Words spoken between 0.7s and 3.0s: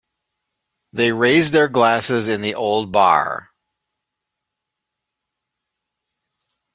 They raised their glasses in the old